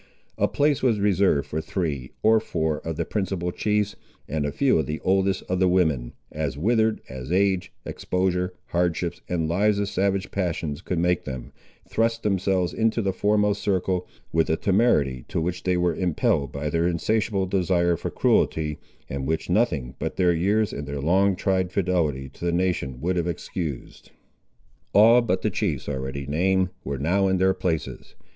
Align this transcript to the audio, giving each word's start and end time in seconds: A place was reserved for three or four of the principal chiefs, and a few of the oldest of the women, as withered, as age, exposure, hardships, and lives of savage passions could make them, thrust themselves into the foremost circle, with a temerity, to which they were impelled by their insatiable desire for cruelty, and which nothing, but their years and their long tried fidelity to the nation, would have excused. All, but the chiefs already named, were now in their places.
A 0.35 0.47
place 0.47 0.81
was 0.81 0.99
reserved 0.99 1.47
for 1.47 1.61
three 1.61 2.11
or 2.23 2.39
four 2.39 2.79
of 2.79 2.95
the 2.95 3.05
principal 3.05 3.51
chiefs, 3.51 3.95
and 4.27 4.47
a 4.47 4.51
few 4.51 4.79
of 4.79 4.87
the 4.87 4.99
oldest 5.01 5.43
of 5.43 5.59
the 5.59 5.67
women, 5.67 6.13
as 6.31 6.57
withered, 6.57 7.01
as 7.07 7.31
age, 7.31 7.71
exposure, 7.85 8.51
hardships, 8.69 9.21
and 9.29 9.47
lives 9.47 9.77
of 9.77 9.87
savage 9.87 10.31
passions 10.31 10.81
could 10.81 10.97
make 10.97 11.25
them, 11.25 11.51
thrust 11.87 12.23
themselves 12.23 12.73
into 12.73 12.99
the 13.03 13.13
foremost 13.13 13.61
circle, 13.61 14.07
with 14.33 14.49
a 14.49 14.57
temerity, 14.57 15.23
to 15.27 15.39
which 15.39 15.61
they 15.61 15.77
were 15.77 15.93
impelled 15.93 16.51
by 16.51 16.67
their 16.67 16.87
insatiable 16.87 17.45
desire 17.45 17.95
for 17.95 18.09
cruelty, 18.09 18.79
and 19.07 19.27
which 19.27 19.51
nothing, 19.51 19.93
but 19.99 20.15
their 20.15 20.33
years 20.33 20.73
and 20.73 20.87
their 20.87 20.99
long 20.99 21.35
tried 21.35 21.71
fidelity 21.71 22.27
to 22.27 22.43
the 22.43 22.51
nation, 22.51 22.99
would 23.01 23.17
have 23.17 23.27
excused. 23.27 24.09
All, 24.93 25.21
but 25.21 25.43
the 25.43 25.51
chiefs 25.51 25.87
already 25.87 26.25
named, 26.25 26.69
were 26.83 26.97
now 26.97 27.27
in 27.27 27.37
their 27.37 27.53
places. 27.53 28.15